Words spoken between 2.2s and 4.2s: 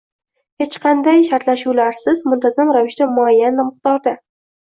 muntazam ravishda muayyan miqdorda;